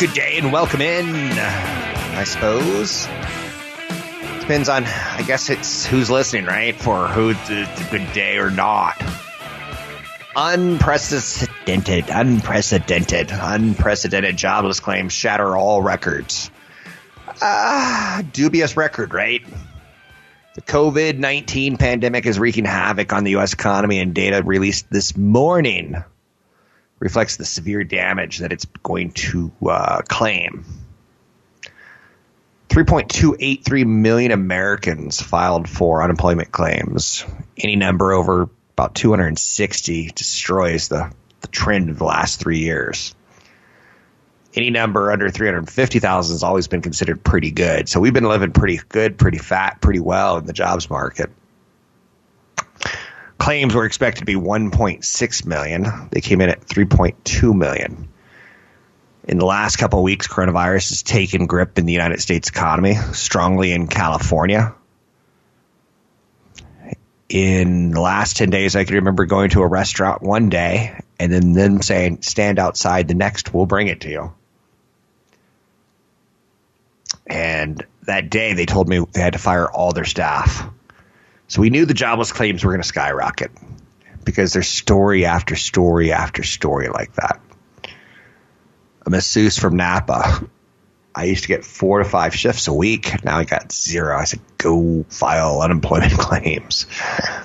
[0.00, 3.04] Good day and welcome in, I suppose.
[4.40, 6.74] Depends on, I guess it's who's listening, right?
[6.74, 8.98] For who it's a good day or not.
[10.34, 16.50] Unprecedented, unprecedented, unprecedented jobless claims shatter all records.
[17.42, 19.42] Ah, dubious record, right?
[20.54, 23.52] The COVID 19 pandemic is wreaking havoc on the U.S.
[23.52, 26.02] economy, and data released this morning
[27.00, 30.64] reflects the severe damage that it's going to uh, claim.
[32.68, 37.24] 3.283 million Americans filed for unemployment claims.
[37.58, 41.10] Any number over about 260 destroys the,
[41.40, 43.14] the trend of the last three years.
[44.54, 47.88] Any number under 350,000 has always been considered pretty good.
[47.88, 51.30] So we've been living pretty good, pretty fat, pretty well in the jobs market
[53.40, 56.08] claims were expected to be 1.6 million.
[56.12, 58.08] They came in at 3.2 million.
[59.24, 62.94] In the last couple of weeks, coronavirus has taken grip in the United States economy,
[63.12, 64.74] strongly in California.
[67.30, 71.32] In the last 10 days, I can remember going to a restaurant one day and
[71.32, 74.34] then them saying, stand outside the next, we'll bring it to you.
[77.26, 80.68] And that day, they told me they had to fire all their staff
[81.50, 83.50] so we knew the jobless claims were going to skyrocket
[84.24, 87.40] because there's story after story after story like that.
[89.04, 90.48] A masseuse from Napa.
[91.12, 93.24] I used to get four to five shifts a week.
[93.24, 94.16] Now I got zero.
[94.16, 96.86] I said, go file unemployment claims.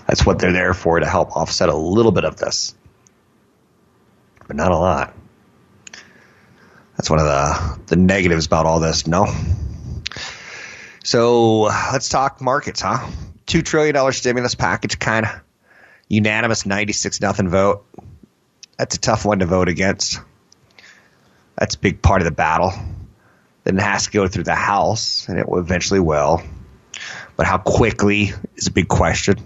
[0.05, 2.75] That's what they're there for to help offset a little bit of this,
[4.45, 5.15] but not a lot.
[6.95, 9.07] That's one of the, the negatives about all this.
[9.07, 9.25] No.
[11.03, 13.09] So let's talk markets, huh?
[13.45, 15.31] Two trillion dollar stimulus package, kind of
[16.07, 17.85] unanimous ninety six nothing vote.
[18.77, 20.19] That's a tough one to vote against.
[21.57, 22.73] That's a big part of the battle.
[23.63, 26.43] Then it has to go through the House, and it eventually will.
[27.35, 29.37] But how quickly is a big question.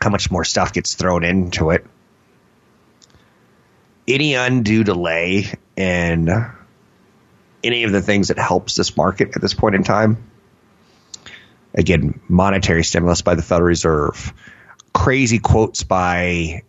[0.00, 1.86] How much more stuff gets thrown into it?
[4.06, 6.28] Any undue delay in
[7.64, 10.30] any of the things that helps this market at this point in time
[11.76, 14.32] again, monetary stimulus by the Federal Reserve,
[14.92, 16.62] crazy quotes by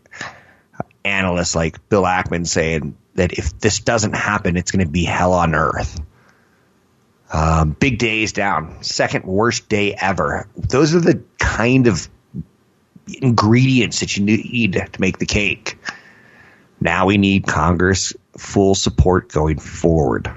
[1.03, 5.33] analysts like Bill Ackman saying that if this doesn't happen, it's going to be hell
[5.33, 5.99] on earth.
[7.31, 10.47] Um, big days down, second worst day ever.
[10.55, 12.07] Those are the kind of
[13.21, 15.77] ingredients that you need to make the cake.
[16.79, 20.31] Now we need Congress full support going forward.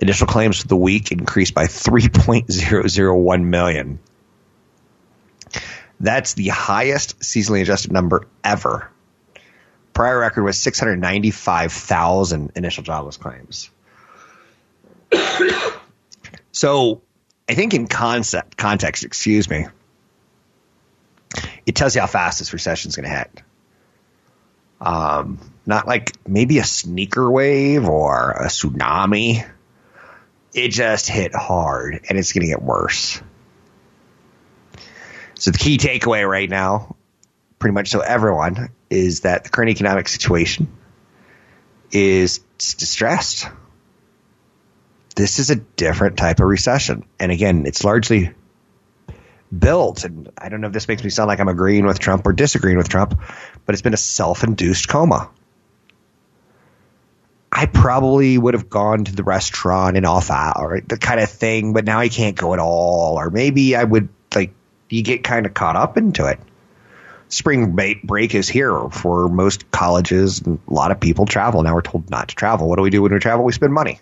[0.00, 3.98] Initial claims for the week increased by 3.001 million.
[5.98, 8.90] That's the highest seasonally adjusted number ever.
[9.92, 13.70] Prior record was 695,000 initial jobless claims.
[16.52, 17.02] so,
[17.48, 19.66] I think in concept context, excuse me,
[21.66, 23.42] it tells you how fast this recession is going to hit.
[24.80, 29.44] Um, not like maybe a sneaker wave or a tsunami
[30.54, 33.20] it just hit hard and it's going to get worse.
[35.34, 36.96] So the key takeaway right now,
[37.58, 40.68] pretty much so everyone, is that the current economic situation
[41.92, 43.48] is distressed.
[45.14, 47.04] This is a different type of recession.
[47.18, 48.32] And again, it's largely
[49.56, 52.26] built, and I don't know if this makes me sound like I'm agreeing with Trump
[52.26, 53.20] or disagreeing with Trump,
[53.64, 55.30] but it's been a self induced coma.
[57.50, 61.72] I probably would have gone to the restaurant and off or the kind of thing,
[61.72, 63.18] but now I can't go at all.
[63.18, 64.52] Or maybe I would like
[64.90, 66.38] you get kind of caught up into it.
[67.30, 71.62] Spring break is here for most colleges, and a lot of people travel.
[71.62, 72.68] Now we're told not to travel.
[72.68, 73.44] What do we do when we travel?
[73.44, 74.00] We spend money.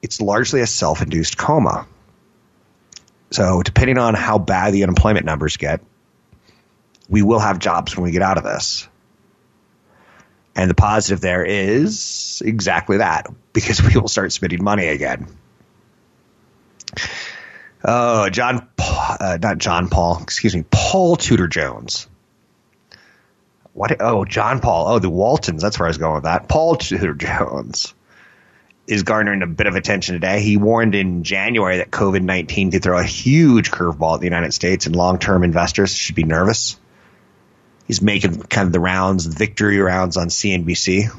[0.00, 1.86] It's largely a self induced coma.
[3.30, 5.80] So, depending on how bad the unemployment numbers get,
[7.08, 8.88] we will have jobs when we get out of this.
[10.56, 15.26] And the positive there is exactly that, because we will start spending money again.
[17.84, 22.08] Oh, John, uh, not John Paul, excuse me, Paul Tudor Jones.
[23.74, 23.96] What?
[24.00, 24.86] Oh, John Paul.
[24.88, 25.60] Oh, the Waltons.
[25.60, 26.48] That's where I was going with that.
[26.48, 27.92] Paul Tudor Jones
[28.86, 30.40] is garnering a bit of attention today.
[30.40, 34.54] He warned in January that COVID 19 could throw a huge curveball at the United
[34.54, 36.78] States and long term investors should be nervous.
[37.86, 41.10] He's making kind of the rounds, the victory rounds on CNBC.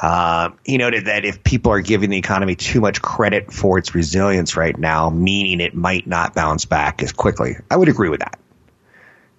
[0.00, 3.94] Uh, he noted that if people are giving the economy too much credit for its
[3.94, 8.20] resilience right now, meaning it might not bounce back as quickly, I would agree with
[8.20, 8.38] that.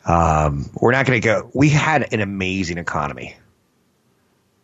[0.06, 1.50] Um, we're not going to go.
[1.54, 3.36] We had an amazing economy,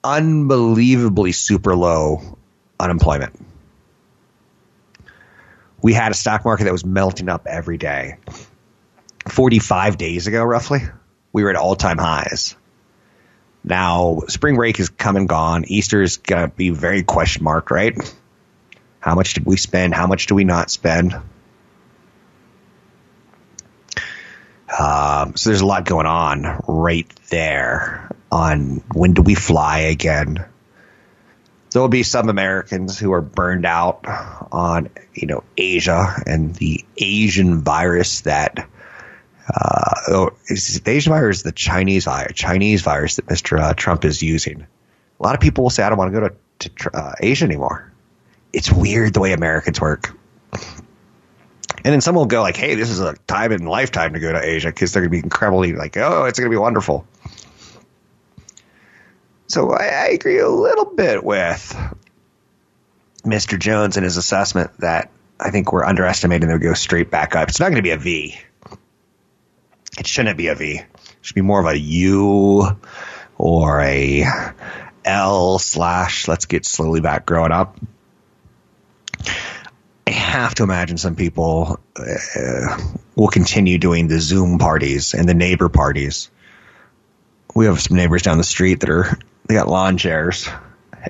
[0.04, 2.38] unbelievably super low
[2.80, 3.34] unemployment.
[5.82, 8.18] We had a stock market that was melting up every day.
[9.30, 10.82] 45 days ago, roughly,
[11.34, 12.56] we were at all time highs.
[13.64, 15.66] Now, spring break is come and gone.
[15.68, 17.96] Easter is going to be very question mark, right?
[19.00, 19.94] How much did we spend?
[19.94, 21.14] How much do we not spend?
[24.78, 30.46] Um, so there's a lot going on right there on when do we fly again.
[31.72, 34.06] There will be some Americans who are burned out
[34.52, 38.68] on, you know, Asia and the Asian virus that
[39.54, 42.34] uh, oh, is the Asian virus the Chinese virus?
[42.34, 43.60] Chinese virus that Mr.
[43.60, 44.68] Uh, Trump is using.
[45.20, 47.46] A lot of people will say, I don't want to go to, to uh, Asia
[47.46, 47.92] anymore.
[48.54, 50.18] It's weird the way Americans work.
[50.52, 54.32] And then some will go like, hey, this is a time in lifetime to go
[54.32, 57.08] to Asia because they're going to be incredibly like, oh, it's going to be wonderful.
[59.48, 61.76] So I, I agree a little bit with
[63.24, 63.58] Mr.
[63.58, 67.48] Jones and his assessment that I think we're underestimating they'll go straight back up.
[67.50, 68.38] It's not going to be a V.
[69.98, 70.76] It shouldn't be a V.
[70.76, 70.86] It
[71.22, 72.68] should be more of a U
[73.38, 74.26] or a
[75.06, 77.78] L slash let's get slowly back growing up.
[80.06, 82.78] I have to imagine some people uh,
[83.16, 86.30] will continue doing the Zoom parties and the neighbor parties.
[87.56, 89.18] We have some neighbors down the street that are
[89.48, 90.48] they got lawn chairs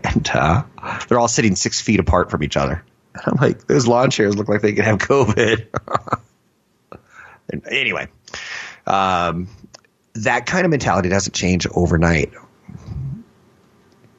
[0.04, 0.64] and uh,
[1.08, 2.84] they're all sitting six feet apart from each other.
[3.26, 5.68] I'm like, those lawn chairs look like they could have COVID.
[7.70, 8.08] anyway,
[8.88, 9.48] um,
[10.14, 12.34] that kind of mentality doesn't change overnight.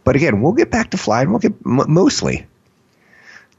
[0.04, 1.30] But again, we'll get back to flying.
[1.30, 2.46] We'll get mostly.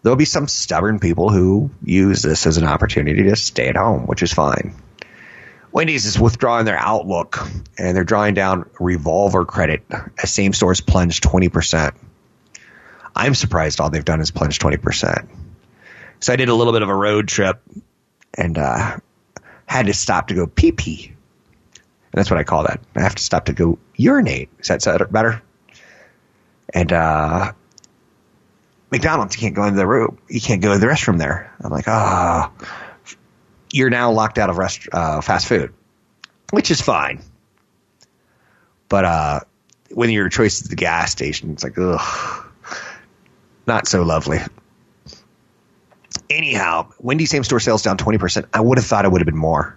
[0.01, 4.07] There'll be some stubborn people who use this as an opportunity to stay at home,
[4.07, 4.73] which is fine.
[5.71, 7.47] Wendy's is withdrawing their outlook
[7.77, 9.83] and they're drawing down revolver credit
[10.21, 11.95] as same stores plunged 20%.
[13.15, 15.27] I'm surprised all they've done is plunge 20%.
[16.21, 17.61] So I did a little bit of a road trip
[18.33, 18.97] and uh,
[19.69, 21.05] had to stop to go pee pee.
[21.05, 22.81] And that's what I call that.
[22.95, 24.49] I have to stop to go urinate.
[24.59, 25.43] Is that better?
[26.73, 27.51] And uh,
[28.91, 30.17] McDonald's, you can't go into the room.
[30.27, 31.55] You can't go to the restroom there.
[31.61, 32.65] I'm like, ah, oh,
[33.71, 35.71] you're now locked out of rest, uh, fast food,
[36.49, 37.21] which is fine.
[38.87, 39.39] But uh,
[39.91, 42.51] when your choice is the gas station, it's like, ugh,
[43.67, 44.39] not so lovely.
[46.29, 48.45] Anyhow, Wendy same store sales down 20%.
[48.53, 49.75] I would have thought it would have been more.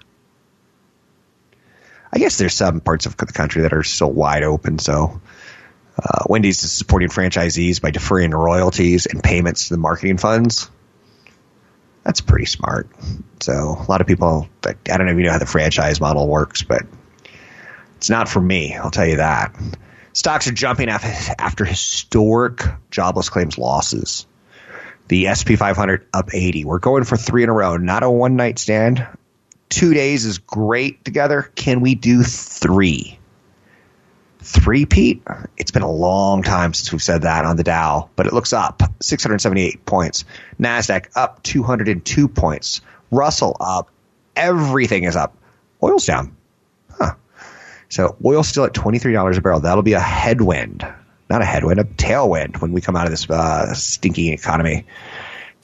[2.12, 4.78] I guess there's some parts of the country that are still wide open.
[4.78, 5.20] So
[5.98, 10.70] uh, Wendy's is supporting franchisees by deferring royalties and payments to the marketing funds.
[12.04, 12.88] That's pretty smart.
[13.40, 16.82] So a lot of people, I don't even know how the franchise model works, but
[17.96, 18.74] it's not for me.
[18.74, 19.56] I'll tell you that.
[20.12, 24.26] Stocks are jumping after historic jobless claims losses.
[25.08, 26.64] The SP 500 up 80.
[26.64, 29.06] We're going for three in a row, not a one night stand.
[29.68, 31.50] Two days is great together.
[31.54, 33.18] Can we do three?
[34.42, 35.22] three Pete.
[35.56, 38.52] It's been a long time since we've said that on the Dow, but it looks
[38.52, 40.24] up 678 points.
[40.60, 42.80] Nasdaq up 202 points.
[43.10, 43.90] Russell up.
[44.34, 45.36] Everything is up.
[45.82, 46.36] Oil's down.
[46.90, 47.14] Huh.
[47.88, 49.60] So oil's still at $23 a barrel.
[49.60, 50.86] That'll be a headwind,
[51.32, 54.84] not a headwind, a tailwind when we come out of this uh, stinking economy.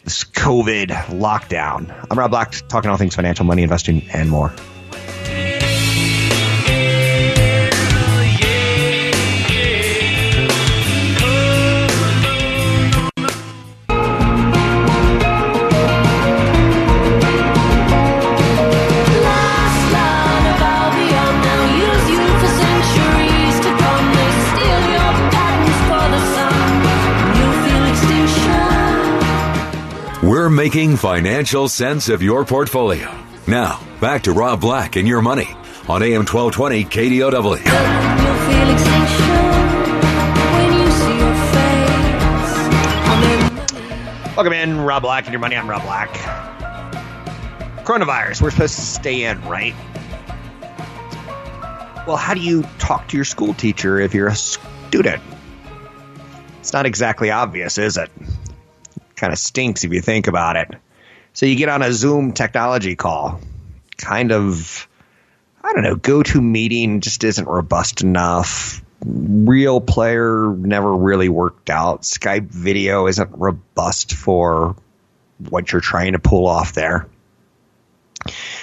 [0.03, 0.89] This COVID
[1.21, 1.95] lockdown.
[2.11, 4.53] I'm Rob Black, talking all things financial, money, investing, and more.
[30.59, 33.17] Making financial sense of your portfolio.
[33.47, 35.47] Now, back to Rob Black and your money
[35.89, 37.65] on AM 1220 KDOW.
[44.35, 45.55] Welcome in, Rob Black and your money.
[45.55, 46.09] I'm Rob Black.
[47.85, 49.77] Coronavirus, we're supposed to stay in, right?
[52.05, 55.23] Well, how do you talk to your school teacher if you're a student?
[56.59, 58.11] It's not exactly obvious, is it?
[59.19, 60.71] Kind of stinks if you think about it.
[61.33, 63.41] So you get on a Zoom technology call.
[63.97, 64.87] Kind of,
[65.63, 68.81] I don't know, go to meeting just isn't robust enough.
[69.05, 72.03] Real player never really worked out.
[72.03, 74.77] Skype video isn't robust for
[75.49, 77.09] what you're trying to pull off there.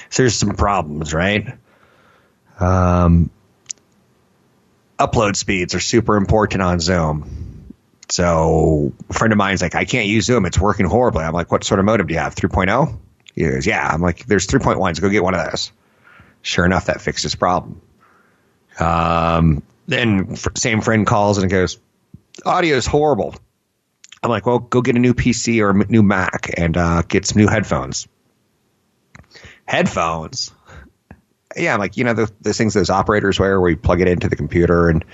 [0.10, 1.58] So there's some problems, right?
[2.62, 3.30] Um,
[4.98, 7.55] upload speeds are super important on Zoom.
[8.10, 10.46] So a friend of mine's like, I can't use Zoom.
[10.46, 11.24] It's working horribly.
[11.24, 12.36] I'm like, what sort of modem do you have?
[12.36, 12.98] 3.0?
[13.34, 13.88] He goes, yeah.
[13.92, 15.02] I'm like, there's 3.1s.
[15.02, 15.72] Go get one of those.
[16.42, 17.82] Sure enough, that fixed his problem.
[18.80, 21.80] Um, then same friend calls and goes,
[22.46, 23.36] audio is horrible.
[24.22, 27.26] I'm like, well, go get a new PC or a new Mac and uh, get
[27.26, 28.08] some new headphones.
[29.66, 30.52] Headphones?
[31.56, 34.08] Yeah, I'm like, you know, the, the things those operators wear where you plug it
[34.08, 35.06] into the computer and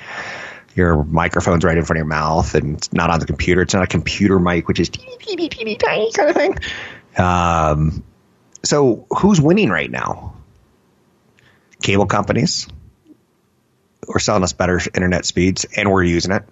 [0.76, 3.62] your microphone's right in front of your mouth and it's not on the computer.
[3.62, 6.58] It's not a computer mic, which is teeny, teeny, teeny, tiny kind of thing.
[7.18, 8.04] Um,
[8.64, 10.36] so who's winning right now?
[11.82, 12.68] Cable companies.
[14.08, 16.44] We're selling us better internet speeds and we're using it.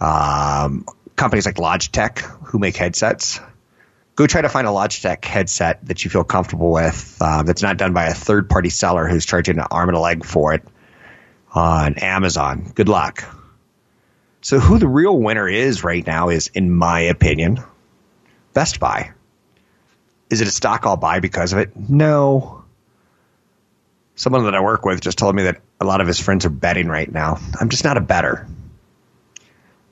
[0.00, 3.40] Um, companies like Logitech who make headsets.
[4.14, 7.76] Go try to find a Logitech headset that you feel comfortable with uh, that's not
[7.76, 10.62] done by a third party seller who's charging an arm and a leg for it
[11.56, 12.70] on Amazon.
[12.74, 13.24] Good luck.
[14.42, 17.58] So who the real winner is right now is, in my opinion,
[18.52, 19.12] Best Buy.
[20.30, 21.74] Is it a stock I'll buy because of it?
[21.74, 22.64] No.
[24.14, 26.50] Someone that I work with just told me that a lot of his friends are
[26.50, 27.38] betting right now.
[27.58, 28.46] I'm just not a better.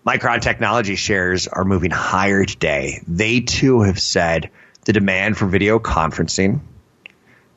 [0.06, 3.00] Micron Technology shares are moving higher today.
[3.09, 4.50] They too have said
[4.85, 6.61] the demand for video conferencing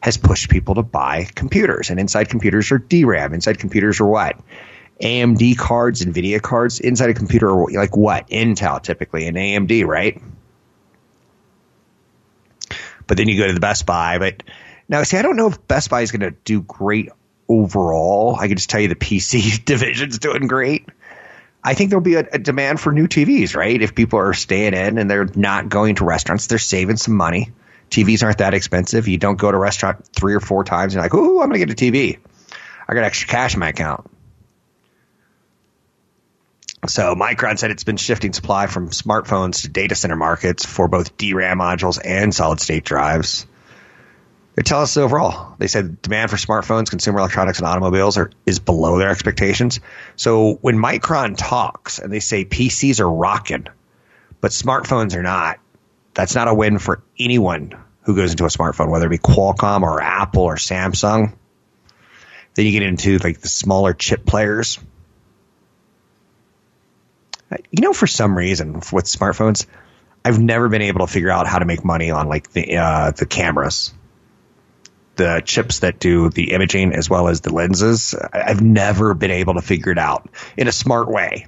[0.01, 1.89] has pushed people to buy computers.
[1.89, 3.33] And inside computers are DRAM.
[3.33, 4.39] Inside computers are what?
[5.01, 6.79] AMD cards, NVIDIA cards.
[6.79, 8.27] Inside a computer are like what?
[8.29, 10.21] Intel typically and AMD, right?
[13.05, 14.17] But then you go to the Best Buy.
[14.17, 14.43] But
[14.89, 17.09] now, see, I don't know if Best Buy is going to do great
[17.47, 18.35] overall.
[18.35, 20.87] I can just tell you the PC division's doing great.
[21.63, 23.81] I think there'll be a, a, demand for new TVs, right?
[23.81, 27.51] If people are staying in and they're not going to restaurants, they're saving some money.
[27.89, 29.07] TVs aren't that expensive.
[29.07, 31.49] You don't go to a restaurant three or four times and you're like, ooh, I'm
[31.49, 32.19] going to get a TV.
[32.87, 34.09] I got extra cash in my account.
[36.87, 41.17] So Micron said it's been shifting supply from smartphones to data center markets for both
[41.17, 43.45] DRAM modules and solid state drives.
[44.55, 45.55] They tell us overall.
[45.59, 49.79] They said demand for smartphones, consumer electronics, and automobiles are, is below their expectations.
[50.15, 53.67] So when Micron talks and they say PCs are rocking,
[54.41, 55.59] but smartphones are not,
[56.17, 59.83] that's not a win for anyone who goes into a smartphone, whether it be Qualcomm
[59.83, 61.35] or Apple or Samsung.
[62.55, 64.79] Then you get into like the smaller chip players.
[67.51, 69.67] You know, for some reason with smartphones,
[70.25, 73.11] I've never been able to figure out how to make money on like the uh,
[73.11, 73.93] the cameras
[75.17, 78.15] the chips that do the imaging as well as the lenses.
[78.33, 81.47] I've never been able to figure it out in a smart way.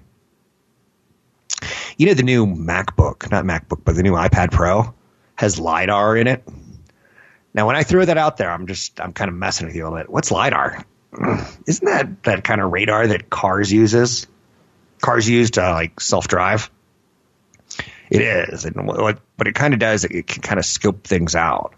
[2.00, 4.94] You know, the new MacBook, not MacBook, but the new iPad Pro
[5.36, 6.48] has LiDAR in it.
[7.54, 9.84] Now, when I throw that out there, I'm just, I'm kind of messing with you
[9.84, 10.10] a little bit.
[10.10, 10.86] What's LiDAR?
[11.68, 14.28] Isn't that that kind of radar that cars uses?
[15.02, 16.72] Cars use to like self drive?
[18.10, 18.64] It is.
[18.64, 21.74] And what, what it kind of does, it can kind of scope things out.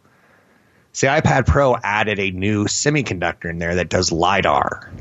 [0.94, 4.92] See, iPad Pro added a new semiconductor in there that does LiDAR.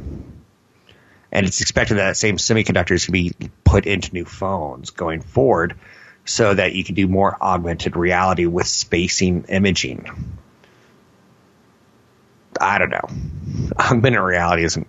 [1.33, 3.33] And it's expected that same semiconductors can be
[3.65, 5.77] put into new phones going forward
[6.25, 10.39] so that you can do more augmented reality with spacing imaging.
[12.61, 13.09] I don't know.
[13.79, 14.87] Augmented reality isn't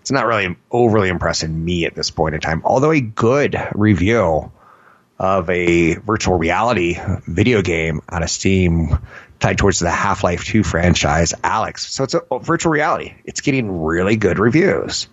[0.00, 2.62] it's not really overly impressing me at this point in time.
[2.64, 4.50] Although a good review
[5.18, 8.98] of a virtual reality video game on a Steam
[9.38, 11.80] tied towards the Half Life 2 franchise, Alyx.
[11.80, 13.14] So it's a, a, virtual reality.
[13.24, 15.08] It's getting really good reviews.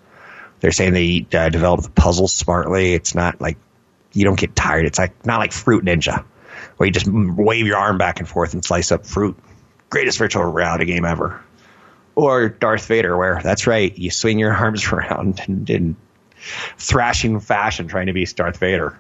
[0.60, 2.94] They're saying they uh, developed the puzzles smartly.
[2.94, 3.58] It's not like
[4.14, 4.86] you don't get tired.
[4.86, 6.26] It's like not like Fruit Ninja,
[6.78, 9.38] where you just wave your arm back and forth and slice up fruit.
[9.90, 11.42] Greatest virtual reality game ever.
[12.16, 15.96] Or Darth Vader, where that's right, you swing your arms around in
[16.78, 19.00] thrashing fashion trying to be Darth Vader.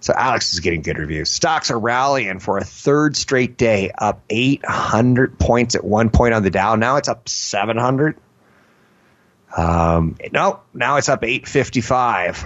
[0.00, 1.30] So Alyx is getting good reviews.
[1.30, 6.42] Stocks are rallying for a third straight day, up 800 points at one point on
[6.42, 6.74] the Dow.
[6.74, 8.16] Now it's up 700.
[9.56, 12.44] Um, no, now it's up 855.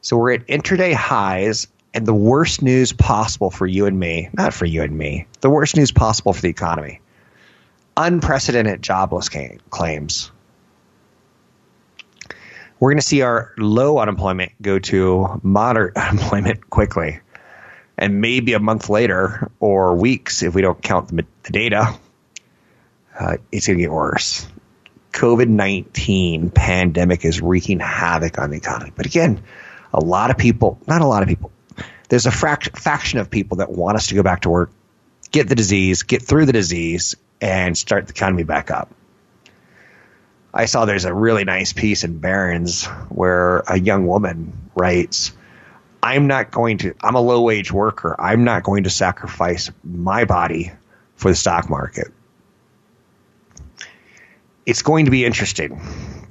[0.00, 4.54] So we're at intraday highs and the worst news possible for you and me, not
[4.54, 7.00] for you and me, the worst news possible for the economy.
[7.96, 10.30] Unprecedented jobless claims.
[12.78, 17.20] We're going to see our low unemployment go to moderate unemployment quickly.
[17.98, 21.98] And maybe a month later, or weeks, if we don't count the, data,
[23.18, 24.46] uh, it's going to get worse.
[25.20, 28.90] COVID 19 pandemic is wreaking havoc on the economy.
[28.96, 29.42] But again,
[29.92, 31.52] a lot of people, not a lot of people,
[32.08, 34.70] there's a frac- faction of people that want us to go back to work,
[35.30, 38.94] get the disease, get through the disease, and start the economy back up.
[40.54, 45.32] I saw there's a really nice piece in Barron's where a young woman writes,
[46.02, 48.16] I'm not going to, I'm a low wage worker.
[48.18, 50.72] I'm not going to sacrifice my body
[51.16, 52.10] for the stock market.
[54.66, 55.80] It's going to be interesting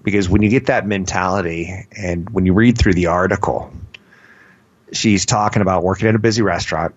[0.03, 3.71] because when you get that mentality and when you read through the article,
[4.91, 6.95] she's talking about working at a busy restaurant.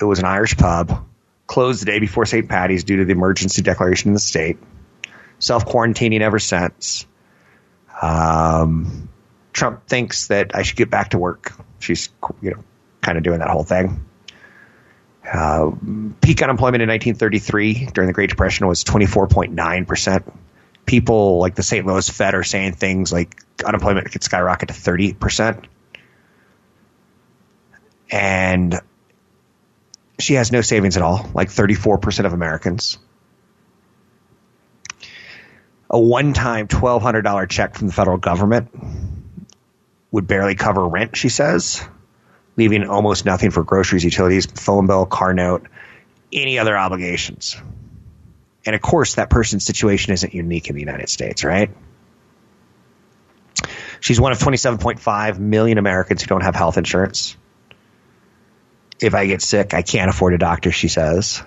[0.00, 1.06] It was an Irish pub,
[1.46, 2.48] closed the day before St.
[2.48, 4.58] Patty's due to the emergency declaration in the state.
[5.38, 7.06] Self quarantining ever since.
[8.00, 9.08] Um,
[9.52, 11.52] Trump thinks that I should get back to work.
[11.78, 12.08] She's,
[12.40, 12.64] you know,
[13.00, 14.04] kind of doing that whole thing.
[15.30, 15.70] Uh,
[16.20, 20.24] peak unemployment in 1933 during the Great Depression was 24.9 percent
[20.86, 21.86] people like the St.
[21.86, 25.64] Louis Fed are saying things like unemployment could skyrocket to 30%.
[28.10, 28.80] And
[30.18, 32.98] she has no savings at all, like 34% of Americans.
[35.88, 38.70] A one time $1,200 check from the federal government
[40.10, 41.86] would barely cover rent, she says,
[42.56, 45.66] leaving almost nothing for groceries, utilities, phone bill, car note,
[46.32, 47.56] any other obligations.
[48.64, 51.70] And of course, that person's situation isn't unique in the United States, right?
[54.00, 57.36] She's one of 27.5 million Americans who don't have health insurance.
[59.00, 61.42] If I get sick, I can't afford a doctor, she says.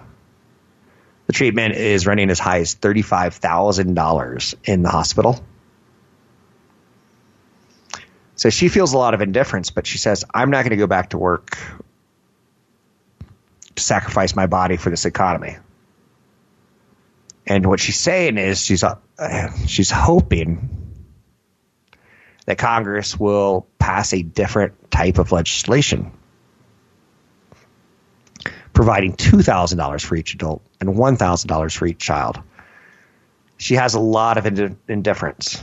[1.27, 5.43] The treatment is running as high as $35,000 in the hospital.
[8.35, 10.87] So she feels a lot of indifference, but she says, I'm not going to go
[10.87, 11.57] back to work
[13.75, 15.57] to sacrifice my body for this economy.
[17.47, 18.95] And what she's saying is she's uh,
[19.67, 20.69] she's hoping
[22.45, 26.11] that Congress will pass a different type of legislation,
[28.73, 32.39] providing two thousand dollars for each adult and one thousand dollars for each child.
[33.57, 35.61] She has a lot of ind- indifference.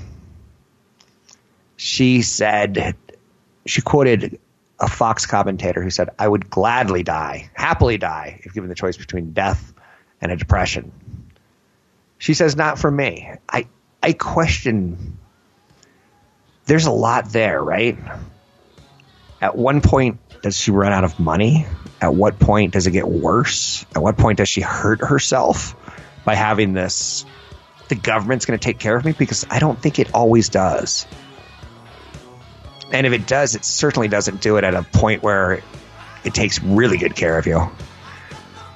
[1.83, 2.95] She said
[3.67, 4.39] she quoted
[4.79, 8.97] a Fox commentator who said, "I would gladly die, happily die, if given the choice
[8.97, 9.75] between death
[10.21, 10.93] and a depression."
[12.19, 13.33] She says, not for me.
[13.49, 13.67] I,
[14.01, 15.19] I question.
[16.67, 17.99] There's a lot there, right?
[19.41, 21.67] At one point, does she run out of money?
[22.01, 23.85] At what point does it get worse?
[23.97, 25.75] At what point does she hurt herself
[26.25, 27.27] by having this?
[27.89, 31.09] The government's going to take care of me because I don't think it always does.
[32.93, 35.63] And if it does, it certainly doesn't do it at a point where
[36.25, 37.59] it takes really good care of you.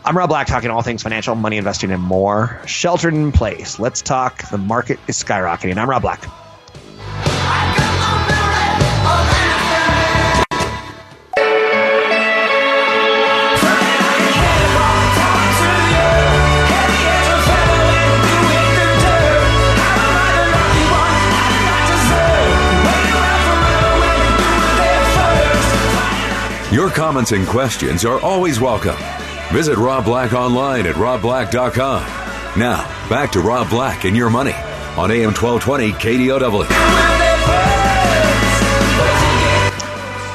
[0.04, 2.60] I'm Rob Black, talking all things financial, money investing, and more.
[2.66, 3.78] Sheltered in place.
[3.78, 4.48] Let's talk.
[4.50, 5.76] The market is skyrocketing.
[5.76, 6.24] I'm Rob Black.
[26.76, 28.96] Your comments and questions are always welcome.
[29.50, 32.02] Visit Rob Black online at robblack.com.
[32.60, 34.52] Now, back to Rob Black and your money
[34.98, 36.66] on AM 1220 KDOW.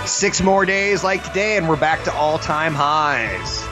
[0.08, 3.64] Six more days like today, and we're back to all time highs.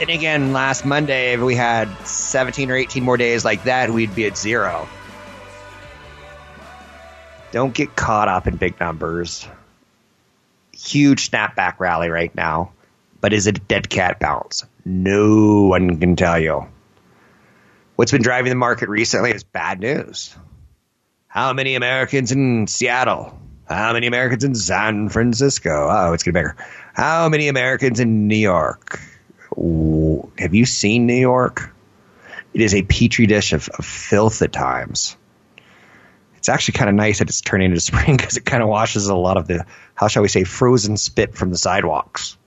[0.00, 4.14] And again, last Monday, if we had 17 or 18 more days like that, we'd
[4.14, 4.88] be at zero.
[7.52, 9.46] Don't get caught up in big numbers.
[10.76, 12.72] Huge snapback rally right now,
[13.22, 14.64] but is it a dead cat bounce?
[14.84, 16.66] No one can tell you.
[17.96, 20.36] What's been driving the market recently is bad news.
[21.28, 23.40] How many Americans in Seattle?
[23.66, 25.88] How many Americans in San Francisco?
[25.90, 26.56] Oh, it's getting bigger.
[26.92, 29.00] How many Americans in New York?
[29.56, 31.74] Ooh, have you seen New York?
[32.52, 35.16] It is a petri dish of, of filth at times.
[36.46, 39.08] It's actually kind of nice that it's turning into spring because it kind of washes
[39.08, 42.38] a lot of the, how shall we say, frozen spit from the sidewalks.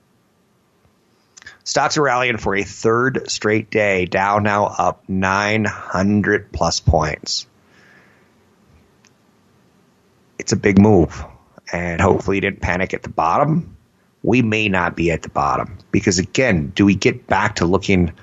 [1.64, 7.46] Stocks are rallying for a third straight day, Dow now up 900 plus points.
[10.38, 11.22] It's a big move,
[11.70, 13.76] and hopefully you didn't panic at the bottom.
[14.22, 18.14] We may not be at the bottom because, again, do we get back to looking?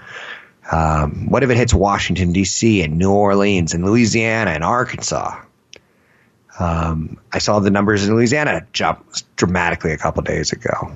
[0.71, 5.43] Um, what if it hits Washington, D.C., and New Orleans, and Louisiana, and Arkansas?
[6.59, 10.91] Um, I saw the numbers in Louisiana jump dramatically a couple days ago.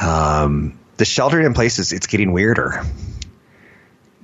[0.00, 2.84] Um, the sheltering in places, it's getting weirder.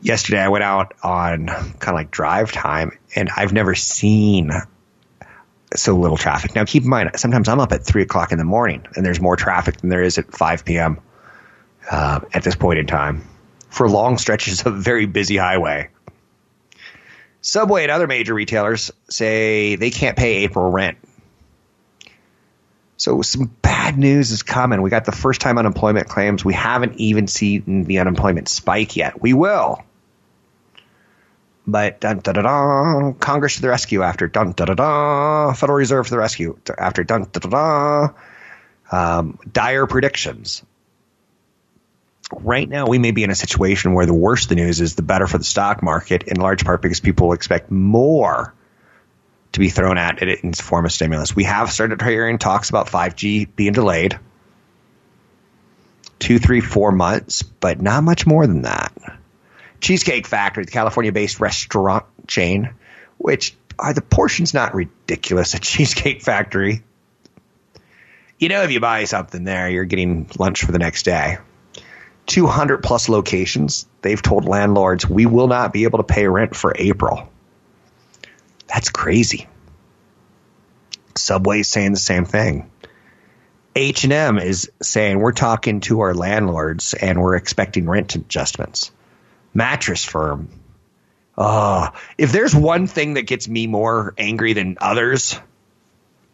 [0.01, 4.53] Yesterday, I went out on kind of like drive time, and I've never seen
[5.75, 6.55] so little traffic.
[6.55, 9.21] Now, keep in mind, sometimes I'm up at three o'clock in the morning, and there's
[9.21, 11.01] more traffic than there is at 5 p.m.
[11.91, 13.27] Uh, at this point in time
[13.71, 15.89] for long stretches of a very busy highway.
[17.41, 20.99] Subway and other major retailers say they can't pay April rent.
[22.97, 24.83] So some bad news is coming.
[24.83, 26.45] We got the first time unemployment claims.
[26.45, 29.23] We haven't even seen the unemployment spike yet.
[29.23, 29.85] We will.
[31.65, 35.79] But dun da da da, Congress to the rescue after dun da da da, Federal
[35.79, 38.09] Reserve to the rescue after dun da da da.
[38.91, 40.65] Um, dire predictions.
[42.33, 45.03] Right now, we may be in a situation where the worse the news is, the
[45.03, 48.55] better for the stock market, in large part because people expect more
[49.53, 51.35] to be thrown at it in the form of stimulus.
[51.35, 54.19] We have started hearing talks about 5G being delayed
[56.19, 58.93] two, three, four months, but not much more than that.
[59.81, 62.75] Cheesecake Factory, the California based restaurant chain,
[63.17, 66.83] which are the portions not ridiculous at Cheesecake Factory?
[68.39, 71.39] You know, if you buy something there, you're getting lunch for the next day.
[72.29, 73.87] 200 plus locations.
[74.03, 77.29] They've told landlords, we will not be able to pay rent for April.
[78.69, 79.49] That's crazy.
[81.17, 82.71] Subway's saying the same thing.
[83.75, 88.91] H&M is saying we're talking to our landlords and we're expecting rent adjustments.
[89.55, 90.49] Mattress firm.
[91.37, 95.39] Oh, if there's one thing that gets me more angry than others,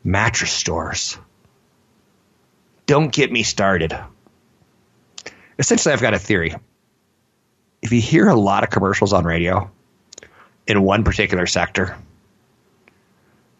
[0.02, 1.18] mattress stores.
[2.86, 3.98] Don't get me started.
[5.58, 6.54] Essentially, I've got a theory.
[7.82, 9.70] If you hear a lot of commercials on radio
[10.66, 11.96] in one particular sector,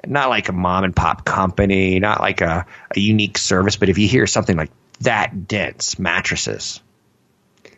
[0.06, 3.98] not like a mom and pop company, not like a, a unique service, but if
[3.98, 6.80] you hear something like that dense mattresses,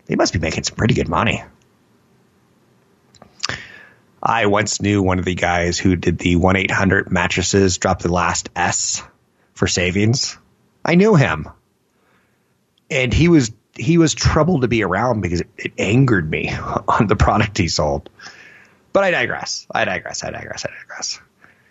[0.07, 1.43] they must be making some pretty good money.
[4.23, 8.13] I once knew one of the guys who did the 1 800 mattresses, drop the
[8.13, 9.03] last S
[9.55, 10.37] for savings.
[10.85, 11.49] I knew him.
[12.91, 16.51] And he was he was trouble to be around because it, it angered me
[16.89, 18.09] on the product he sold.
[18.93, 19.67] But I digress.
[19.71, 20.25] I digress.
[20.25, 20.65] I digress.
[20.65, 21.21] I digress.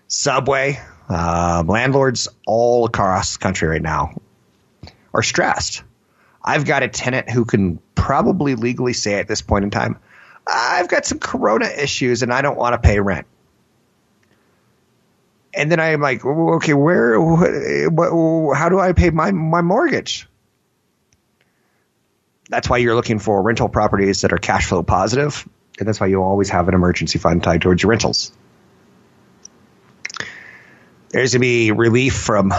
[0.08, 4.22] Subway, uh, landlords all across the country right now
[5.14, 5.84] are stressed.
[6.44, 9.98] I've got a tenant who can probably legally say at this point in time,
[10.48, 13.26] I've got some corona issues and I don't want to pay rent.
[15.56, 17.50] And then I'm like, okay, where, what,
[18.56, 20.28] how do I pay my, my mortgage?
[22.50, 25.48] That's why you're looking for rental properties that are cash flow positive,
[25.80, 28.32] and that's why you always have an emergency fund tied towards your rentals.
[31.10, 32.54] There's going to be relief from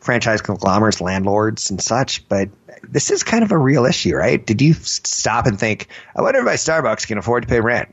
[0.00, 2.50] franchise conglomerates, landlords, and such, but
[2.82, 4.44] this is kind of a real issue, right?
[4.44, 7.88] Did you stop and think, I wonder if my Starbucks can afford to pay rent?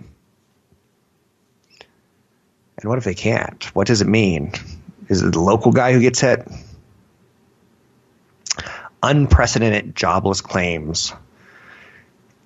[2.78, 3.64] And what if they can't?
[3.76, 4.54] What does it mean?
[5.10, 6.48] Is it the local guy who gets hit?
[9.04, 11.14] Unprecedented jobless claims.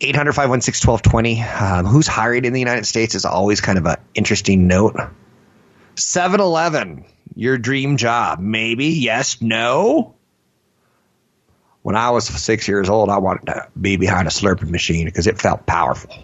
[0.01, 1.41] 800 516 1220.
[1.41, 4.95] Um, who's hired in the United States is always kind of an interesting note.
[5.95, 8.39] 7 Eleven, your dream job.
[8.39, 10.15] Maybe, yes, no.
[11.83, 15.27] When I was six years old, I wanted to be behind a slurping machine because
[15.27, 16.15] it felt powerful.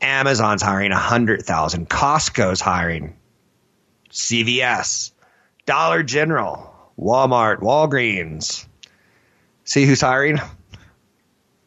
[0.00, 1.88] Amazon's hiring 100,000.
[1.88, 3.16] Costco's hiring.
[4.10, 5.12] CVS,
[5.66, 8.66] Dollar General, Walmart, Walgreens.
[9.66, 10.38] See who's hiring?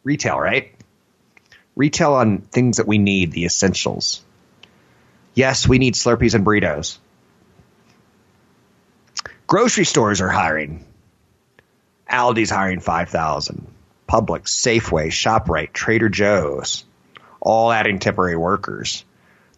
[0.03, 0.73] Retail, right?
[1.75, 4.23] Retail on things that we need, the essentials.
[5.33, 6.97] Yes, we need Slurpees and burritos.
[9.47, 10.85] Grocery stores are hiring.
[12.09, 13.67] Aldi's hiring 5,000.
[14.07, 16.85] Publix, Safeway, ShopRite, Trader Joe's,
[17.39, 19.05] all adding temporary workers.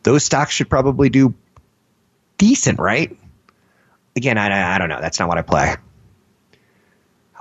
[0.03, 1.35] Those stocks should probably do
[2.37, 3.15] decent, right?
[4.15, 4.99] Again, I, I don't know.
[4.99, 5.75] That's not what I play.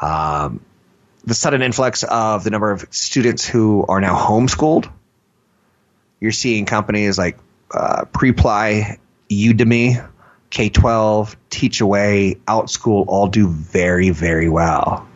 [0.01, 0.61] Um,
[1.25, 4.91] the sudden influx of the number of students who are now homeschooled.
[6.21, 7.39] You're seeing companies like
[7.73, 8.99] uh, Preply,
[9.31, 10.09] Udemy,
[10.51, 15.07] K12, Teachaway, Outschool all do very, very well.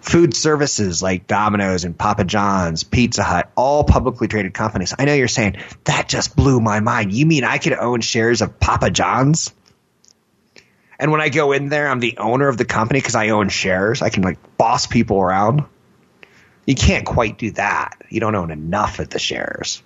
[0.00, 4.94] Food services like Domino's and Papa John's, Pizza Hut, all publicly traded companies.
[4.96, 7.12] I know you're saying that just blew my mind.
[7.12, 9.52] You mean I could own shares of Papa John's?
[10.98, 13.48] And when I go in there, I'm the owner of the company because I own
[13.48, 14.02] shares.
[14.02, 15.64] I can like boss people around.
[16.66, 18.02] You can't quite do that.
[18.08, 19.82] You don't own enough of the shares.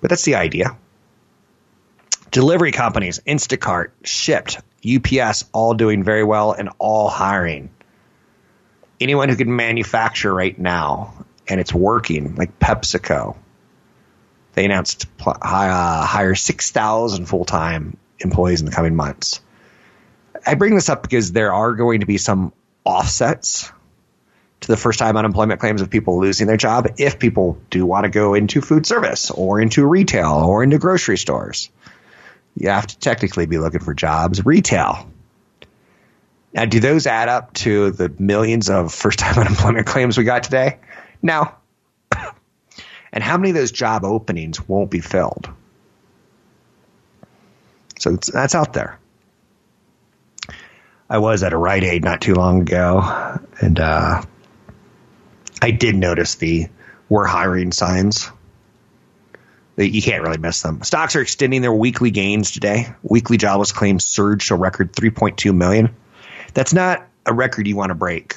[0.00, 0.76] But that's the idea.
[2.30, 7.70] Delivery companies, Instacart, Shipt, UPS, all doing very well and all hiring.
[9.00, 11.14] Anyone who can manufacture right now
[11.48, 13.36] and it's working, like PepsiCo,
[14.54, 19.40] they announced uh, hire 6,000 full time employees in the coming months.
[20.44, 22.52] I bring this up because there are going to be some
[22.84, 23.70] offsets
[24.60, 28.04] to the first time unemployment claims of people losing their job if people do want
[28.04, 31.70] to go into food service or into retail or into grocery stores.
[32.56, 35.08] You have to technically be looking for jobs retail.
[36.52, 40.42] Now, do those add up to the millions of first time unemployment claims we got
[40.42, 40.78] today?
[41.22, 41.52] No.
[43.12, 45.48] and how many of those job openings won't be filled?
[47.98, 48.98] So that's out there.
[51.12, 54.22] I was at a Rite Aid not too long ago, and uh,
[55.60, 56.68] I did notice the
[57.06, 58.30] "we're hiring" signs.
[59.76, 60.82] You can't really miss them.
[60.82, 62.94] Stocks are extending their weekly gains today.
[63.02, 65.94] Weekly jobless claims surged to a record 3.2 million.
[66.54, 68.36] That's not a record you want to break,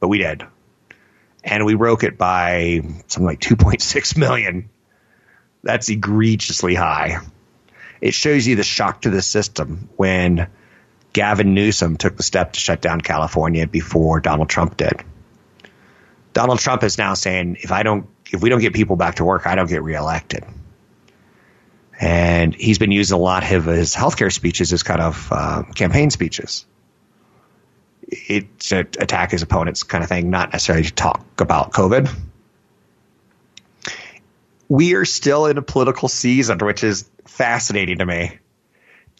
[0.00, 0.44] but we did,
[1.44, 4.70] and we broke it by something like 2.6 million.
[5.62, 7.18] That's egregiously high.
[8.00, 10.48] It shows you the shock to the system when
[11.12, 15.02] Gavin Newsom took the step to shut down California before Donald Trump did.
[16.32, 19.24] Donald Trump is now saying, if I don't, if we don't get people back to
[19.24, 20.44] work, I don't get reelected.
[22.00, 26.10] And he's been using a lot of his healthcare speeches as kind of uh, campaign
[26.10, 26.64] speeches.
[28.08, 32.10] It's to attack his opponents, kind of thing, not necessarily to talk about COVID.
[34.68, 38.38] We are still in a political season, which is fascinating to me.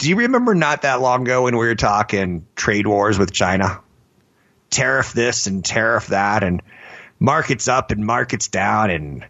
[0.02, 3.80] Do you remember not that long ago when we were talking trade wars with China?
[4.68, 6.60] Tariff this and tariff that, and
[7.20, 9.24] markets up and markets down, and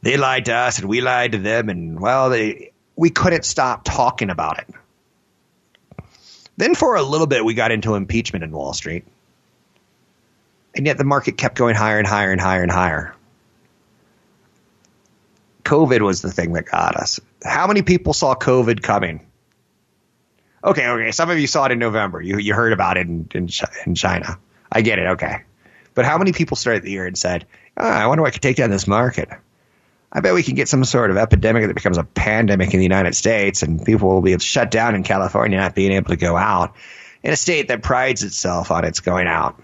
[0.00, 3.84] they lied to us and we lied to them, and well, they we couldn't stop
[3.84, 4.68] talking about it.
[6.56, 9.04] Then for a little bit, we got into impeachment in Wall Street,
[10.74, 13.14] and yet the market kept going higher and higher and higher and higher.
[15.64, 17.20] COVID was the thing that got us.
[17.44, 19.20] How many people saw COVID coming?
[20.64, 21.12] Okay, okay.
[21.12, 22.22] Some of you saw it in November.
[22.22, 23.48] You you heard about it in in,
[23.84, 24.38] in China.
[24.72, 25.06] I get it.
[25.08, 25.42] Okay,
[25.94, 27.46] but how many people started the year and said,
[27.76, 29.28] oh, "I wonder what I could take down this market"?
[30.10, 32.84] I bet we can get some sort of epidemic that becomes a pandemic in the
[32.84, 36.36] United States, and people will be shut down in California, not being able to go
[36.36, 36.76] out,
[37.24, 39.60] in a state that prides itself on its going out.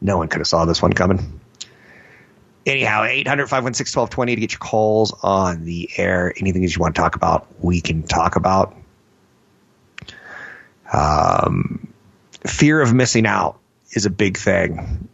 [0.00, 1.40] No one could have saw this one coming.
[2.64, 6.32] Anyhow, 800 516 1220 to get your calls on the air.
[6.38, 8.74] Anything that you want to talk about, we can talk about.
[10.92, 11.92] Um,
[12.46, 13.58] fear of missing out
[13.90, 15.08] is a big thing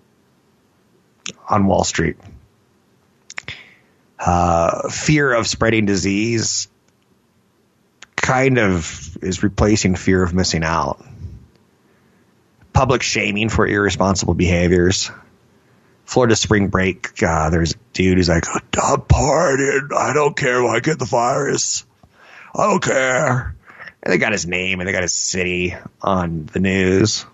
[1.48, 2.16] on Wall Street.
[4.18, 6.68] Uh, fear of spreading disease
[8.16, 11.04] kind of is replacing fear of missing out.
[12.72, 15.10] Public shaming for irresponsible behaviors.
[16.04, 19.92] Florida spring break, uh, there's a dude who's like, I'm partying.
[19.96, 21.84] I don't care if I get the virus.
[22.54, 23.56] I don't care.
[24.02, 27.24] And they got his name and they got his city on the news.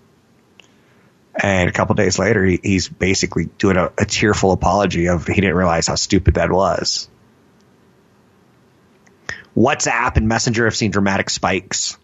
[1.40, 5.34] And a couple days later, he, he's basically doing a, a tearful apology of he
[5.34, 7.08] didn't realize how stupid that was.
[9.56, 11.96] WhatsApp and Messenger have seen dramatic spikes.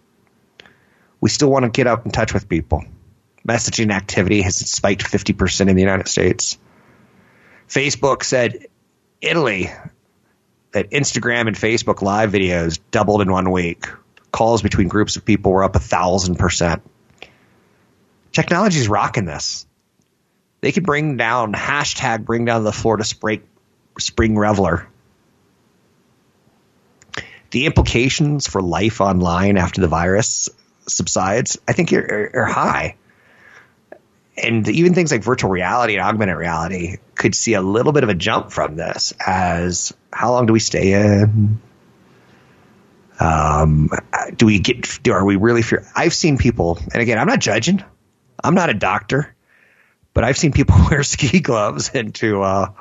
[1.20, 2.84] We still want to get up in touch with people.
[3.46, 6.58] Messaging activity has spiked 50% in the United States.
[7.68, 8.66] Facebook said
[9.20, 9.70] Italy
[10.72, 13.86] that Instagram and Facebook live videos doubled in one week.
[14.34, 16.82] Calls between groups of people were up a thousand percent.
[18.32, 19.64] Technology is rocking this.
[20.60, 23.44] They could bring down hashtag bring down the Florida spring,
[24.00, 24.88] spring reveler.
[27.52, 30.48] The implications for life online after the virus
[30.88, 32.96] subsides, I think, are, are high.
[34.36, 38.08] And even things like virtual reality and augmented reality could see a little bit of
[38.08, 41.60] a jump from this as how long do we stay in?
[43.20, 43.90] Um,
[44.36, 45.86] do we get, do, are we really fear?
[45.94, 47.82] I've seen people, and again, I'm not judging.
[48.42, 49.34] I'm not a doctor,
[50.12, 52.72] but I've seen people wear ski gloves into, uh,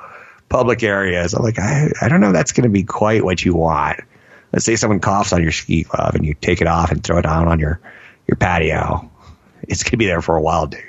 [0.48, 1.34] public areas.
[1.34, 4.00] I'm like, I, I don't know that's going to be quite what you want.
[4.52, 7.18] Let's say someone coughs on your ski glove and you take it off and throw
[7.18, 7.80] it down on your,
[8.28, 9.10] your patio.
[9.62, 10.80] It's going to be there for a while, dude.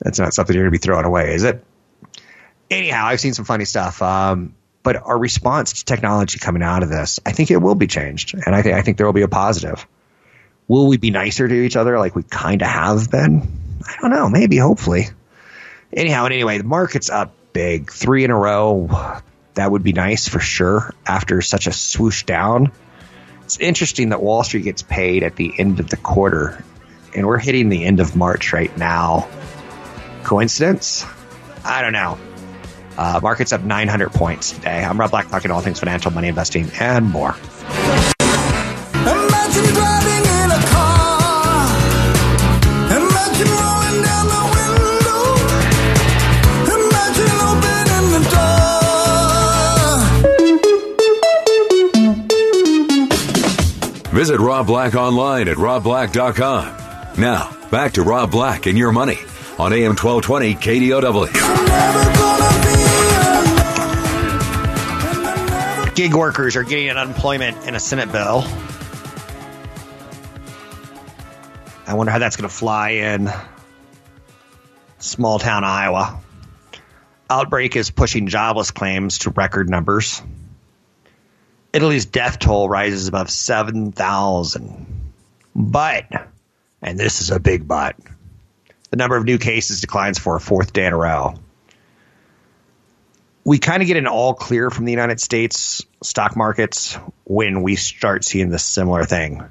[0.00, 1.64] That's not something you're going to be throwing away, is it?
[2.70, 4.02] Anyhow, I've seen some funny stuff.
[4.02, 7.88] Um, but our response to technology coming out of this, I think it will be
[7.88, 9.84] changed, and I think I think there will be a positive.
[10.68, 13.80] Will we be nicer to each other like we kind of have been?
[13.84, 14.28] I don't know.
[14.28, 15.08] Maybe, hopefully.
[15.92, 19.20] Anyhow, and anyway, the market's up big, three in a row.
[19.54, 20.94] That would be nice for sure.
[21.06, 22.72] After such a swoosh down,
[23.44, 26.62] it's interesting that Wall Street gets paid at the end of the quarter,
[27.14, 29.28] and we're hitting the end of March right now.
[30.24, 31.06] Coincidence?
[31.64, 32.18] I don't know.
[32.96, 34.84] Uh, market's up 900 points today.
[34.84, 37.34] I'm Rob Black, talking all things financial, money investing, and more.
[38.20, 41.68] Imagine driving in a car.
[42.96, 45.22] Imagine rolling down the window.
[46.74, 48.22] Imagine opening the
[54.02, 54.14] door.
[54.14, 56.76] Visit Rob Black online at robblack.com.
[57.20, 59.18] Now, back to Rob Black and your money
[59.58, 62.13] on AM 1220 KDOW.
[65.94, 68.44] Gig workers are getting unemployment in a Senate bill.
[71.86, 73.30] I wonder how that's going to fly in
[74.98, 76.20] small town Iowa.
[77.30, 80.20] Outbreak is pushing jobless claims to record numbers.
[81.72, 85.12] Italy's death toll rises above 7,000.
[85.54, 86.06] But,
[86.82, 87.96] and this is a big but,
[88.90, 91.34] the number of new cases declines for a fourth day in a row.
[93.44, 97.76] We kind of get an all clear from the United States stock markets when we
[97.76, 99.44] start seeing this similar thing.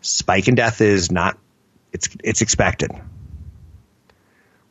[0.00, 1.36] Spike in death is not
[1.92, 2.92] it's it's expected.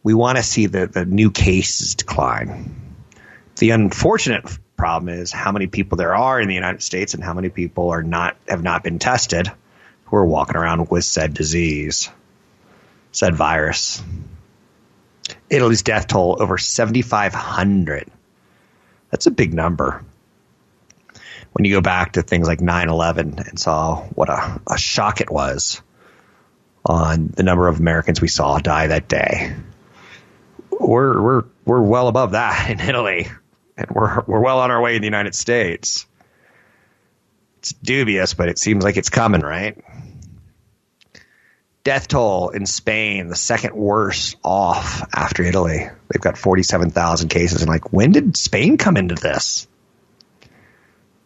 [0.03, 2.95] We want to see the, the new cases decline.
[3.57, 4.45] The unfortunate
[4.77, 7.89] problem is how many people there are in the United States and how many people
[7.89, 9.51] are not have not been tested
[10.05, 12.09] who are walking around with said disease,
[13.11, 14.01] said virus.
[15.49, 18.09] Italy's death toll over 7,500.
[19.11, 20.03] That's a big number.
[21.53, 25.21] When you go back to things like 9 11 and saw what a, a shock
[25.21, 25.81] it was
[26.85, 29.55] on the number of Americans we saw die that day.
[30.69, 33.27] We're, we're, we're well above that in Italy,
[33.75, 36.05] and we're, we're well on our way in the United States.
[37.59, 39.77] It's dubious, but it seems like it's coming, right?
[41.87, 45.87] Death toll in Spain, the second worst off after Italy.
[46.09, 47.61] They've got 47,000 cases.
[47.61, 49.69] And like, when did Spain come into this?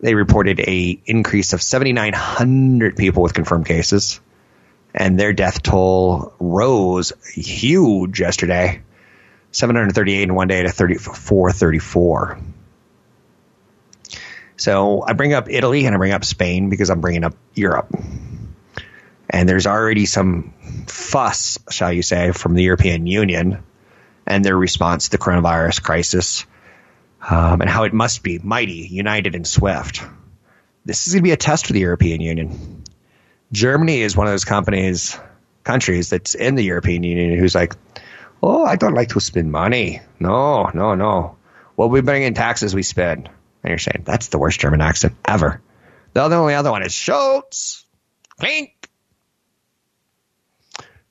[0.02, 4.22] They reported a increase of 7,900 people with confirmed cases,
[4.94, 8.84] and their death toll rose huge yesterday,
[9.50, 12.38] 738 in one day to 3434.
[14.58, 17.92] So I bring up Italy and I bring up Spain because I'm bringing up Europe.
[19.34, 20.54] And there's already some
[20.88, 23.64] fuss, shall you say, from the European Union
[24.28, 26.46] and their response to the coronavirus crisis
[27.28, 30.04] um, and how it must be mighty, united, and swift.
[30.84, 32.84] This is going to be a test for the European Union.
[33.54, 35.18] Germany is one of those companies,
[35.64, 37.74] countries that's in the European Union who's like,
[38.44, 40.02] oh, I don't like to spend money.
[40.20, 41.38] No, no, no.
[41.76, 43.30] What we bring in taxes, we spend.
[43.64, 45.62] And you're saying, that's the worst German accent ever.
[46.14, 47.86] The only other one is Schultz.
[48.40, 48.90] Klink.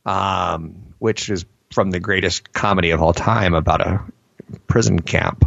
[0.07, 4.05] Um, which is from the greatest comedy of all time about a
[4.67, 5.45] prison camp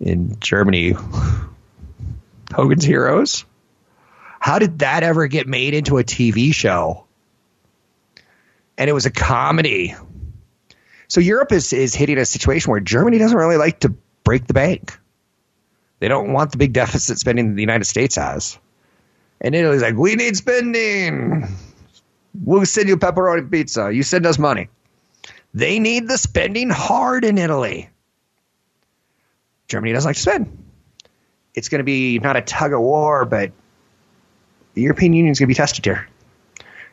[0.00, 0.94] in Germany.
[2.52, 3.44] Hogan's Heroes.
[4.40, 7.04] How did that ever get made into a TV show?
[8.76, 9.94] And it was a comedy.
[11.08, 13.94] So Europe is, is hitting a situation where Germany doesn't really like to
[14.24, 14.98] break the bank.
[16.00, 18.58] They don't want the big deficit spending the United States has.
[19.40, 21.48] And Italy's like, we need spending.
[22.34, 23.92] We'll send you pepperoni pizza.
[23.92, 24.68] You send us money.
[25.54, 27.88] They need the spending hard in Italy.
[29.68, 30.64] Germany doesn't like to spend.
[31.54, 33.52] It's going to be not a tug of war, but
[34.74, 36.08] the European Union is going to be tested here.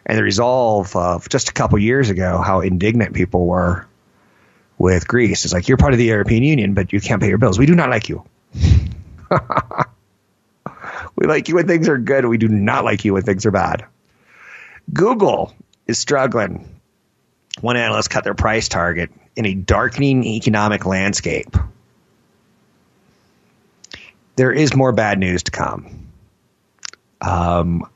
[0.05, 3.88] And the resolve of just a couple years ago, how indignant people were
[4.77, 7.38] with Greece is like, you're part of the European Union, but you can't pay your
[7.38, 7.57] bills.
[7.57, 8.23] We do not like you.
[11.15, 12.25] we like you when things are good.
[12.25, 13.86] We do not like you when things are bad.
[14.93, 15.53] Google
[15.88, 16.79] is struggling.
[17.61, 21.55] One analyst cut their price target in a darkening economic landscape.
[24.36, 26.07] There is more bad news to come.
[27.21, 27.89] Um,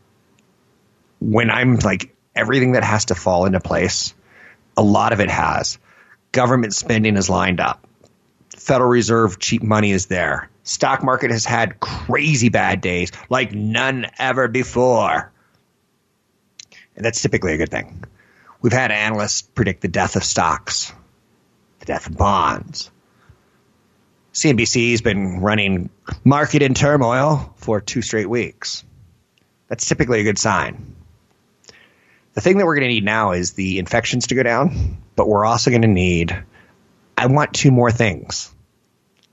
[1.19, 4.13] when I'm like everything that has to fall into place,
[4.77, 5.77] a lot of it has.
[6.31, 7.85] Government spending is lined up.
[8.55, 10.49] Federal Reserve cheap money is there.
[10.63, 15.31] Stock market has had crazy bad days like none ever before.
[16.99, 18.03] And that's typically a good thing.
[18.61, 20.91] We've had analysts predict the death of stocks,
[21.79, 22.91] the death of bonds.
[24.33, 25.91] CNBC's been running
[26.25, 28.83] market in turmoil for two straight weeks.
[29.69, 30.93] That's typically a good sign.
[32.33, 35.25] The thing that we're going to need now is the infections to go down, but
[35.25, 36.37] we're also going to need,
[37.17, 38.53] I want two more things.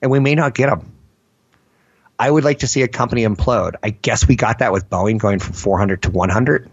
[0.01, 0.93] And we may not get them.
[2.17, 3.75] I would like to see a company implode.
[3.83, 6.71] I guess we got that with Boeing going from 400 to 100.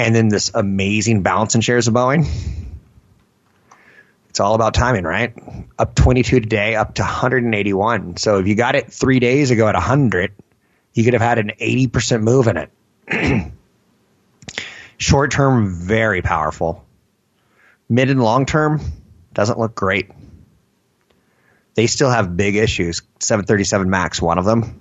[0.00, 2.26] And then this amazing bounce in shares of Boeing.
[4.30, 5.34] It's all about timing, right?
[5.78, 8.16] Up 22 today, up to 181.
[8.16, 10.32] So if you got it three days ago at 100,
[10.94, 13.52] you could have had an 80% move in it.
[14.96, 16.82] Short term, very powerful.
[17.90, 18.80] Mid and long term,
[19.34, 20.10] doesn't look great.
[21.74, 23.02] They still have big issues.
[23.18, 24.80] 737 MAX, one of them.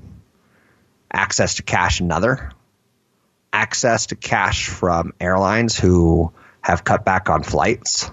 [1.12, 2.54] Access to cash, another.
[3.60, 6.32] Access to cash from airlines who
[6.62, 8.10] have cut back on flights.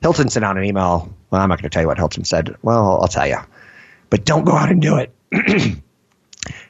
[0.00, 1.12] Hilton sent out an email.
[1.28, 2.54] Well, I'm not going to tell you what Hilton said.
[2.62, 3.38] Well, I'll tell you.
[4.10, 5.12] But don't go out and do it.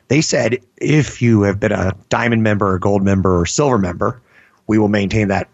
[0.08, 4.22] they said if you have been a diamond member a gold member or silver member,
[4.66, 5.50] we will maintain that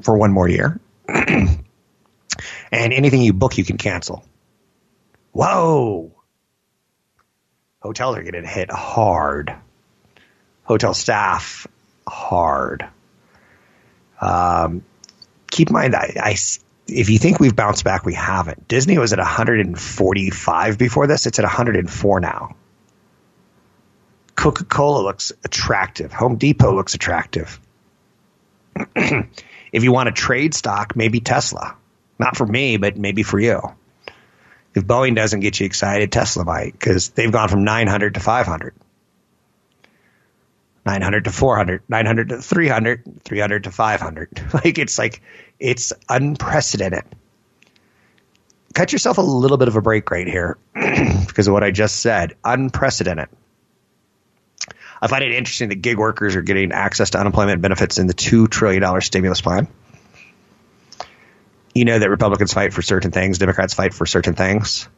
[0.00, 0.78] for one more year.
[1.08, 1.64] and
[2.70, 4.24] anything you book, you can cancel.
[5.32, 6.12] Whoa.
[7.82, 9.56] Hotels are getting hit hard.
[10.64, 11.66] Hotel staff,
[12.06, 12.86] hard.
[14.20, 14.84] Um,
[15.50, 16.36] keep in mind, I, I,
[16.86, 18.66] if you think we've bounced back, we haven't.
[18.68, 21.26] Disney was at 145 before this.
[21.26, 22.56] It's at 104 now.
[24.34, 26.12] Coca Cola looks attractive.
[26.12, 27.60] Home Depot looks attractive.
[28.96, 31.76] if you want to trade stock, maybe Tesla.
[32.18, 33.60] Not for me, but maybe for you.
[34.74, 38.74] If Boeing doesn't get you excited, Tesla might because they've gone from 900 to 500.
[40.86, 44.50] 900 to 400, 900 to 300, 300 to 500.
[44.54, 45.22] Like it's like,
[45.58, 47.04] it's unprecedented.
[48.74, 51.96] Cut yourself a little bit of a break right here because of what I just
[51.96, 52.36] said.
[52.44, 53.28] Unprecedented.
[55.00, 58.14] I find it interesting that gig workers are getting access to unemployment benefits in the
[58.14, 59.68] $2 trillion stimulus plan.
[61.74, 64.88] You know that Republicans fight for certain things, Democrats fight for certain things.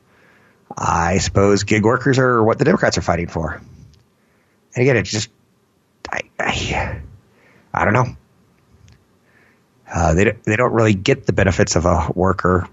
[0.77, 3.61] I suppose gig workers are what the Democrats are fighting for.
[4.75, 5.31] And again, it's just,
[6.11, 7.01] I, I,
[7.73, 8.17] I don't know.
[9.93, 12.69] Uh, they, they don't really get the benefits of a worker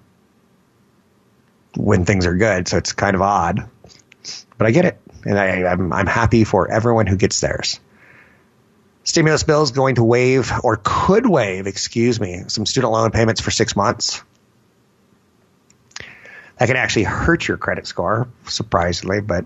[1.76, 3.70] when things are good, so it's kind of odd.
[4.58, 7.80] But I get it and I, I'm, I'm happy for everyone who gets theirs.
[9.04, 13.42] Stimulus bill is going to waive, or could waive, excuse me, some student loan payments
[13.42, 14.24] for six months.
[16.58, 19.46] That can actually hurt your credit score, surprisingly, but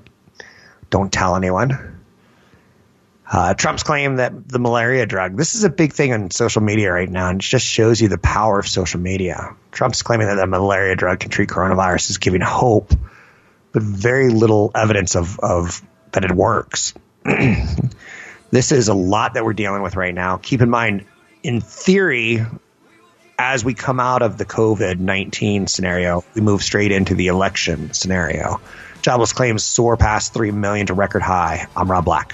[0.90, 1.97] don't tell anyone.
[3.30, 6.92] Uh, Trump's claim that the malaria drug, this is a big thing on social media
[6.94, 9.56] right now, and it just shows you the power of social media.
[9.72, 12.94] Trump's claiming that the malaria drug can treat coronavirus is giving hope
[13.78, 16.96] but very little evidence of, of that it works.
[18.52, 20.38] this is a lot that we're dealing with right now.
[20.38, 21.06] Keep in mind,
[21.44, 22.44] in theory,
[23.38, 27.94] as we come out of the COVID 19 scenario, we move straight into the election
[27.94, 28.62] scenario.
[29.04, 31.68] Jobless claims soar past 3 million to record high.
[31.76, 32.34] I'm Rob Black.